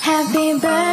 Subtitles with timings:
[0.00, 0.89] Happy birthday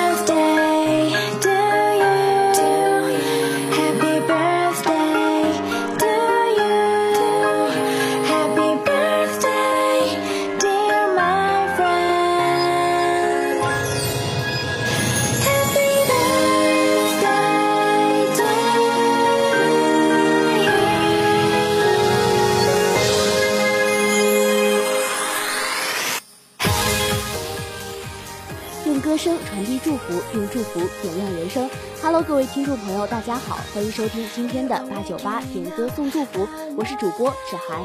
[30.34, 31.70] 用祝福点亮人生。
[32.02, 36.48] Hello，各位听众朋友，大家好，欢迎收听今天的八九八点歌送祝福，
[36.78, 37.80] 我是主播芷涵。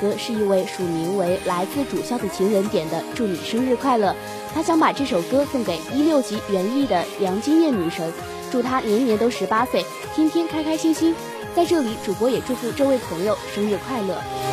[0.00, 4.14] 歌是一位署名为来自主校的情人点的，祝你生日快乐。
[4.54, 8.12] 他想把这首歌送给一六级园艺的梁金燕女神，
[8.50, 11.14] 祝她年年都十八岁，天天开开心心。
[11.54, 14.47] 在这里，主播也祝福这位朋友生日快乐。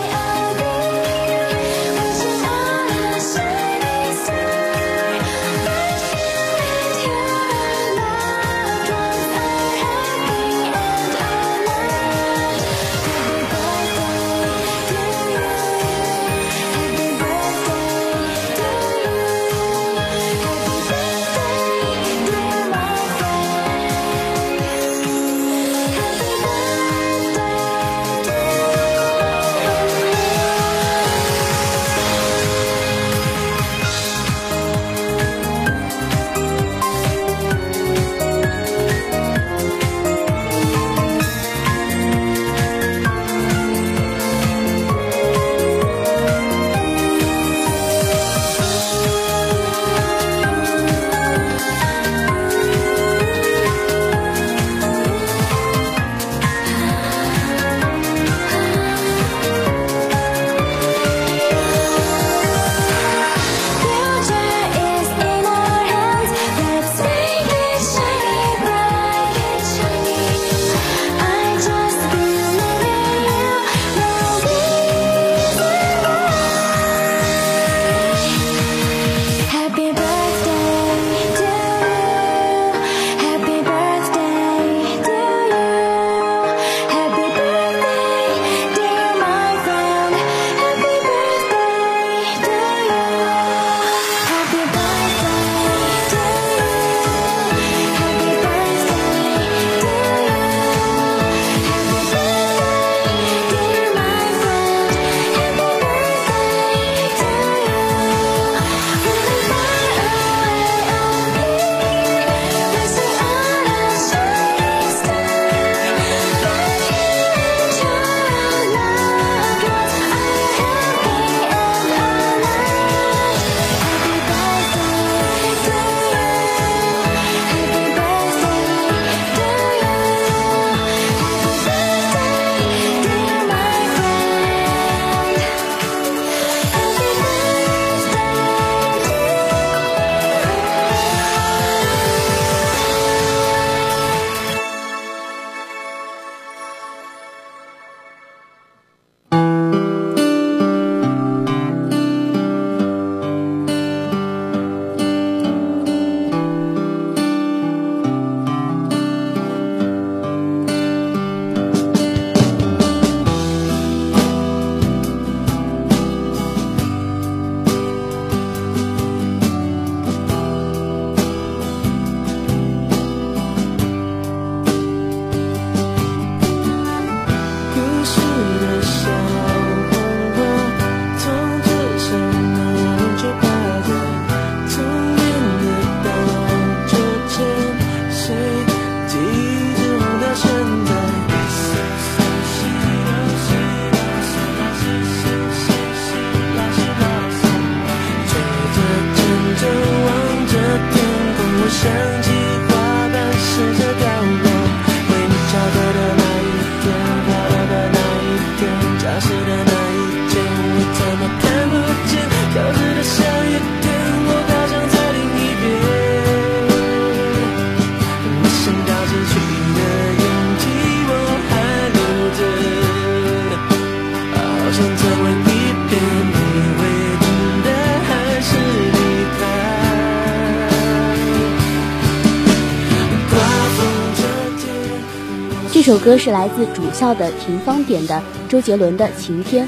[235.85, 239.67] 首歌是来自主校的廷芳点的周杰伦的《晴天》，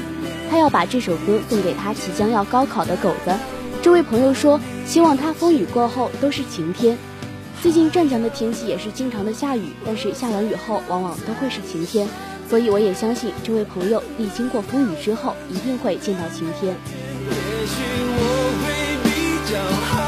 [0.50, 3.32] 他要把这首歌送给他即将要高考的狗子。
[3.80, 6.98] 这位朋友说，希望他风雨过后都是晴天。
[7.62, 12.08] 最近湛江的天气也是经常的下雨，但是下完雨后往往都会是晴天，
[12.50, 16.74] 所以我也相信这位朋友历经过风雨之后，一定会见到晴天。
[17.30, 17.80] 也许
[18.18, 18.24] 我
[18.64, 18.74] 会
[19.04, 20.07] 比较好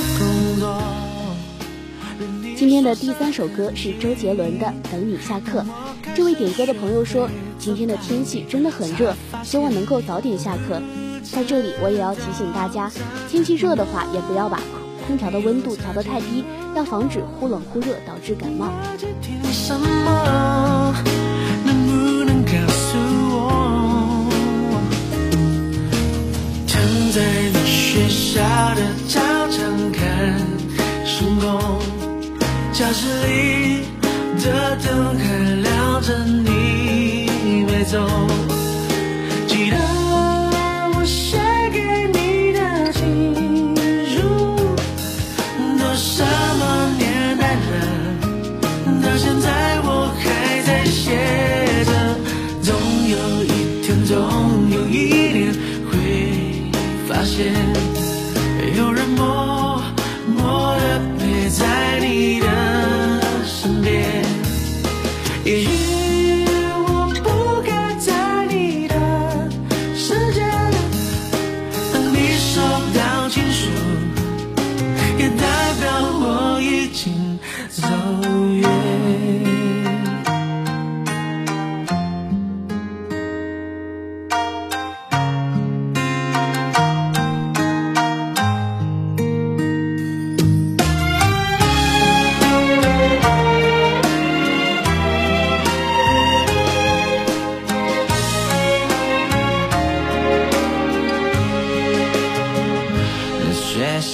[2.61, 5.61] 今天的第三首歌是周杰伦的《等你下课》。
[6.15, 7.27] 这位点歌的朋友说，
[7.57, 10.79] 今天的天气真的很热，希望能够早点下课。
[11.23, 12.91] 在这里，我也要提醒大家，
[13.27, 14.61] 天气热的话，也不要把
[15.07, 16.43] 空调的温度调得太低，
[16.75, 18.71] 要防止忽冷忽热导致感冒。
[27.11, 28.39] 在你学校
[28.75, 30.37] 的操场看
[31.03, 31.81] 星空，
[32.73, 33.87] 教室里
[34.43, 38.60] 的灯还亮着，你没走。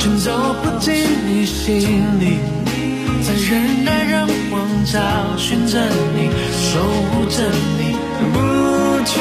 [0.00, 0.94] 却走不进
[1.26, 2.38] 你心里，
[3.22, 4.98] 在人来人往找
[5.36, 5.78] 寻着
[6.16, 7.44] 你，守护着
[7.76, 7.94] 你，
[8.32, 8.38] 不
[9.04, 9.20] 求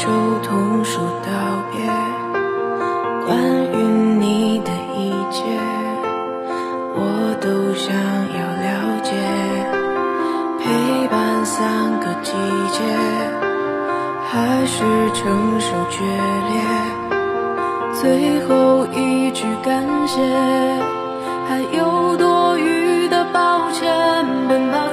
[0.00, 0.08] 手
[0.42, 1.28] 同树道
[1.70, 1.84] 别。
[3.26, 3.36] 关
[3.70, 3.76] 于
[4.18, 5.44] 你的一切，
[6.96, 7.92] 我都想
[8.32, 9.12] 要了解。
[10.58, 10.64] 陪
[11.08, 12.32] 伴三个季
[12.72, 12.80] 节，
[14.30, 14.80] 还是
[15.12, 16.02] 承受决
[16.48, 16.54] 裂。
[17.92, 20.18] 最后一句感谢，
[21.46, 24.89] 还有多余的抱歉，奔跑，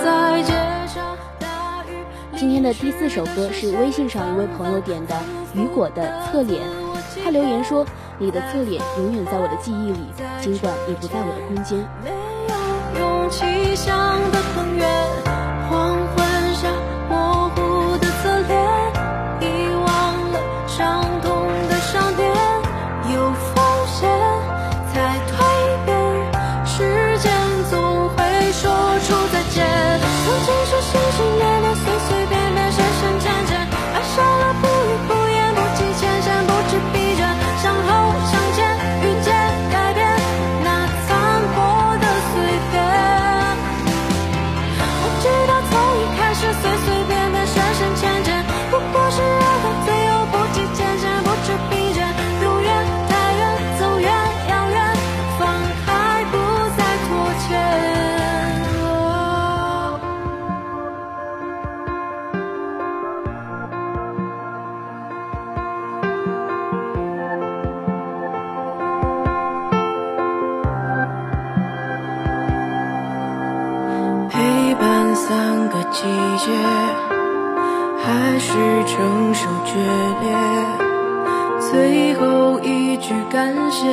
[2.58, 5.16] 天的第四首歌是微信上一位朋友点的
[5.54, 6.60] 雨果的《侧脸》，
[7.24, 7.86] 他留言说
[8.18, 10.00] ：“你的侧脸永远在我的记忆里，
[10.42, 13.96] 尽管你不在我的空间。”没有勇气想
[14.32, 14.40] 的
[76.48, 76.58] 季节，
[78.06, 78.54] 还是
[78.86, 79.74] 承受决
[80.22, 80.26] 裂。
[81.60, 83.86] 最后一句感谢，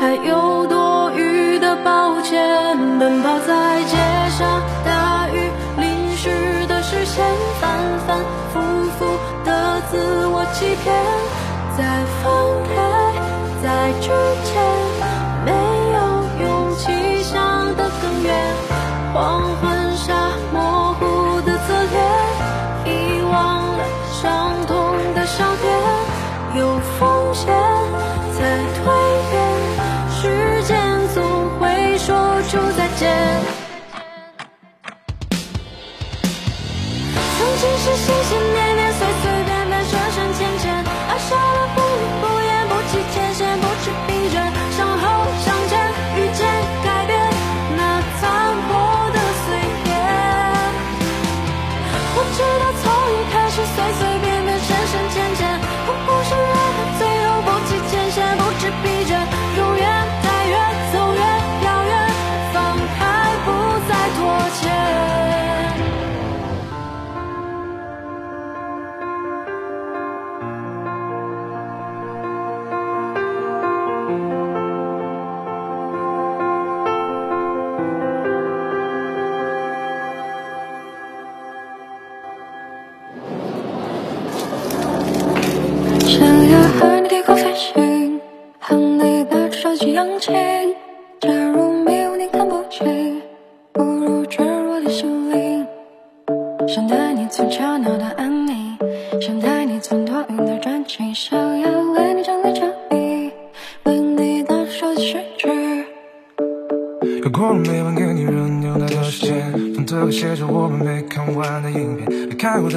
[0.00, 2.98] 还有多余的抱歉。
[2.98, 3.96] 奔跑在街
[4.30, 5.38] 上，大雨
[5.78, 7.24] 淋湿的视线，
[7.60, 7.70] 反
[8.08, 8.18] 反
[8.52, 8.60] 复
[8.98, 9.06] 复
[9.44, 10.92] 的自我欺骗。
[11.78, 11.84] 在
[12.24, 12.26] 放
[12.66, 12.74] 开，
[13.62, 14.10] 在之
[14.44, 14.60] 前，
[15.46, 15.52] 没
[15.94, 15.98] 有
[16.42, 17.38] 勇气想
[17.76, 18.30] 得更远。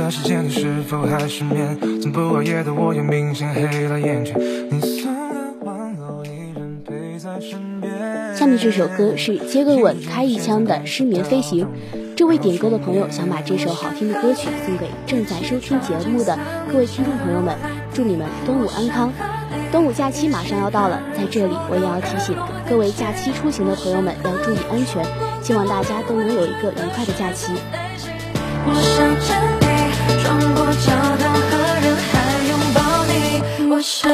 [0.09, 1.77] 时间，你是否还失眠？
[2.01, 4.39] 从不熬夜的我也明显黑了眼圈。
[4.69, 7.91] 你送的玩偶依然陪在身边。
[8.35, 11.65] 下面这首歌是接个吻开一枪的《失眠飞行》。
[12.15, 16.37] 这位点歌的朋友想把这首好听的歌曲送给正在收听节目的
[16.71, 17.55] 各位听众朋友们，
[17.93, 19.11] 祝你们端午安康。
[19.71, 22.35] 端午假期马上要到了，在这里我也要提醒
[22.69, 25.03] 各位假期出行的朋友们要注意安全，
[25.41, 27.53] 希望大家都能有一个愉快的假期。
[28.65, 29.52] 我想
[30.81, 32.11] 穿过教堂和人海
[32.49, 34.09] 拥抱你，我想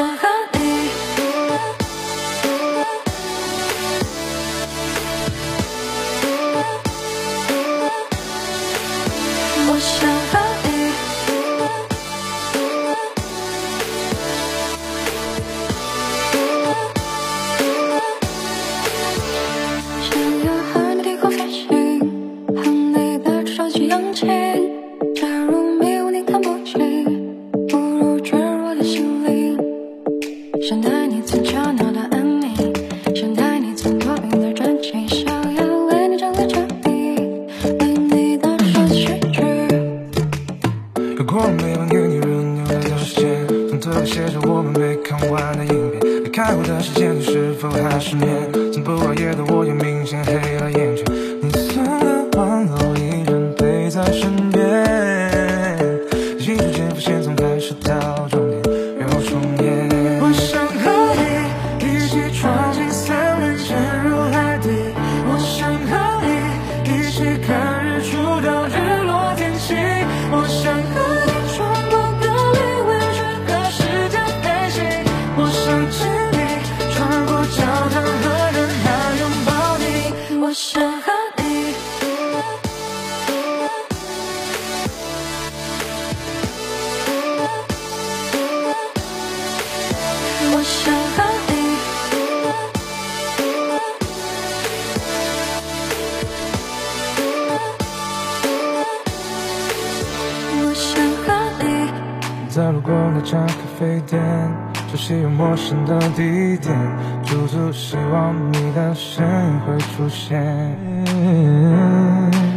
[105.40, 106.78] 陌生的地点，
[107.24, 110.38] 驻足希望你的身影会出现。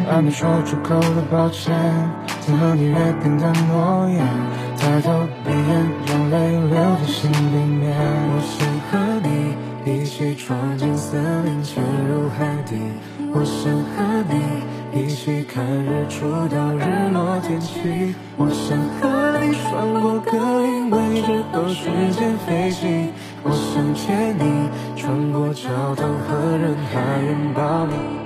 [0.06, 1.74] 还没说出口的抱歉，
[2.42, 4.28] 曾和你约定的诺言，
[4.78, 7.96] 抬头闭眼，让泪流进心里面。
[8.28, 8.92] 我想和
[9.24, 9.56] 你
[9.90, 12.76] 一起闯进森林，潜入海底。
[13.34, 14.36] 我想和你
[14.96, 18.14] 一起看日出到日落天气。
[18.38, 23.12] 我想和你穿过隔离围着和时间飞行。
[23.44, 28.23] 我想见你穿过教堂和人海拥抱你。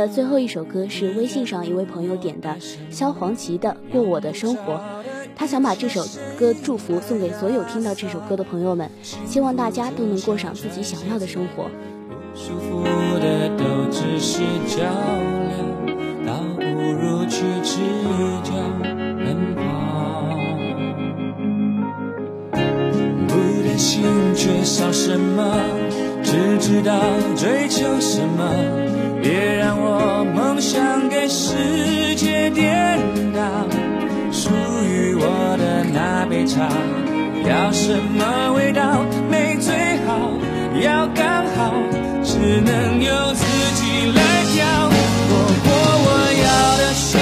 [0.00, 2.56] 的最后一首歌是微信上一位朋友点的，
[2.90, 4.72] 萧煌奇的《过我的生活》。
[5.36, 6.02] 他想把这首
[6.38, 8.90] 歌祝福送给所有听到这首歌的朋友们，
[9.26, 11.70] 希望大家都能过上自己想要的生活。
[12.34, 12.82] 舒服
[13.18, 17.80] 的都只是较量，倒不如去赤
[18.42, 19.60] 脚奔跑。
[23.28, 23.34] 不
[23.66, 24.02] 担心
[24.34, 25.60] 缺少什么，
[26.22, 26.92] 只知道
[27.36, 28.50] 追求什么。
[29.22, 32.98] 别让我梦想给世界颠
[33.34, 33.40] 倒，
[34.32, 34.50] 属
[34.84, 36.68] 于我的那杯茶，
[37.46, 39.74] 要什么味道没最
[40.06, 40.32] 好，
[40.80, 41.74] 要刚好，
[42.24, 43.44] 只能由自
[43.76, 44.20] 己来
[44.54, 44.88] 挑。
[45.28, 45.68] 过过
[46.06, 46.08] 我
[46.40, 47.20] 要的生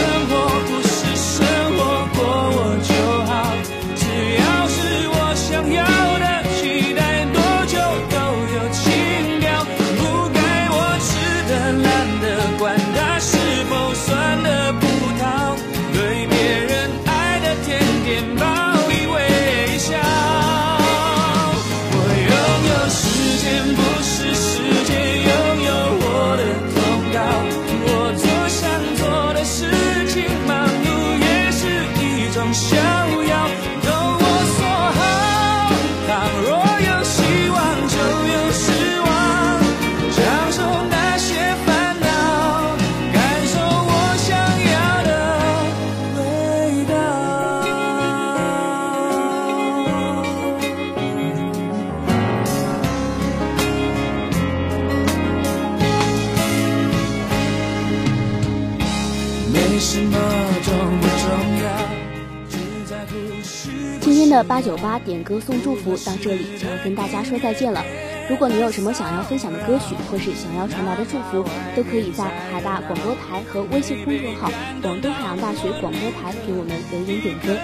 [64.44, 67.84] 八九八点歌送祝福到这里就要跟大家说再见了。
[68.28, 77.56] 如果你有什么想要分享的歌曲，或是想要传达的祝福，都可以在海大广播台和微信公众号“广东海洋大学广播台”给我们留言点歌。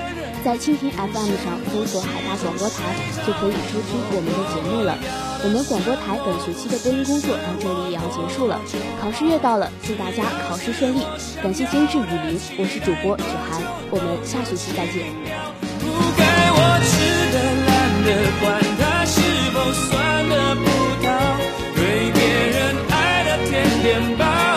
[0.42, 4.96] 在蜻蜓 FM 上搜索“海大广播台”，就可以收听我们的节目了。
[5.44, 8.58] 我们广播台本学期的播音工作到这里也要结束了，
[9.02, 11.04] 考试月到了，祝大家考试顺利。
[11.42, 13.60] 感谢监制雨林，我是主播芷涵，
[13.90, 15.43] 我们下学期再见。
[18.04, 19.20] 的管它是
[19.52, 20.62] 否酸的葡
[21.02, 21.08] 萄
[21.74, 24.53] 对别人爱的甜点吧。